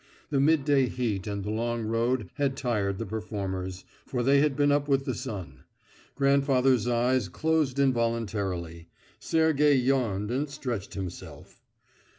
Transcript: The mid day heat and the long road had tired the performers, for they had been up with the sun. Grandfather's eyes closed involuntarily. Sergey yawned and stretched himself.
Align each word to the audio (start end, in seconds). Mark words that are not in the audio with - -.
The 0.31 0.39
mid 0.39 0.65
day 0.65 0.87
heat 0.87 1.27
and 1.27 1.43
the 1.43 1.51
long 1.51 1.83
road 1.83 2.27
had 2.33 2.57
tired 2.57 2.97
the 2.97 3.05
performers, 3.05 3.85
for 4.07 4.23
they 4.23 4.39
had 4.39 4.55
been 4.55 4.71
up 4.71 4.87
with 4.87 5.05
the 5.05 5.13
sun. 5.13 5.59
Grandfather's 6.15 6.87
eyes 6.87 7.29
closed 7.29 7.77
involuntarily. 7.77 8.87
Sergey 9.19 9.75
yawned 9.75 10.31
and 10.31 10.49
stretched 10.49 10.95
himself. 10.95 11.61